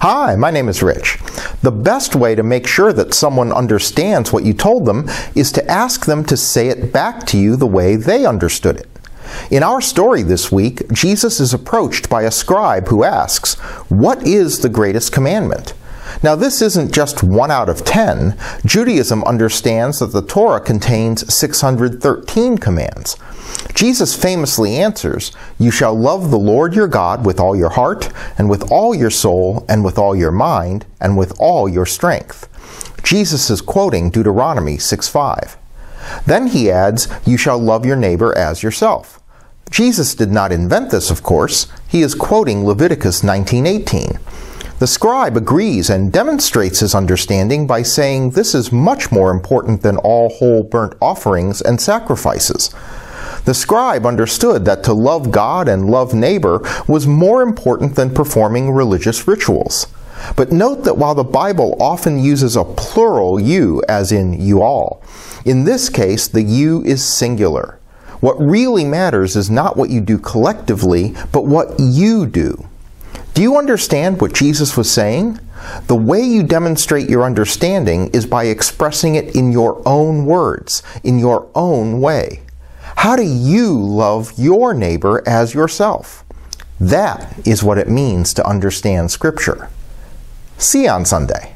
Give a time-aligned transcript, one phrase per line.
[0.00, 1.18] Hi, my name is Rich.
[1.62, 5.68] The best way to make sure that someone understands what you told them is to
[5.68, 8.88] ask them to say it back to you the way they understood it.
[9.50, 13.56] In our story this week, Jesus is approached by a scribe who asks,
[13.90, 15.74] What is the greatest commandment?
[16.22, 18.36] Now, this isn't just one out of ten.
[18.64, 23.16] Judaism understands that the Torah contains 613 commands.
[23.74, 28.50] Jesus famously answers, You shall love the Lord your God with all your heart, and
[28.50, 32.48] with all your soul, and with all your mind, and with all your strength.
[33.04, 35.56] Jesus is quoting Deuteronomy 6 5.
[36.26, 39.20] Then he adds, You shall love your neighbor as yourself.
[39.70, 41.68] Jesus did not invent this, of course.
[41.86, 44.18] He is quoting Leviticus 19:18.
[44.78, 49.96] The scribe agrees and demonstrates his understanding by saying this is much more important than
[49.96, 52.72] all whole burnt offerings and sacrifices.
[53.44, 58.70] The scribe understood that to love God and love neighbor was more important than performing
[58.70, 59.88] religious rituals.
[60.36, 65.02] But note that while the Bible often uses a plural you, as in you all,
[65.44, 67.80] in this case the you is singular.
[68.20, 72.68] What really matters is not what you do collectively, but what you do.
[73.38, 75.38] Do you understand what Jesus was saying?
[75.86, 81.20] The way you demonstrate your understanding is by expressing it in your own words, in
[81.20, 82.40] your own way.
[82.96, 86.24] How do you love your neighbor as yourself?
[86.80, 89.70] That is what it means to understand Scripture.
[90.56, 91.47] See you on Sunday.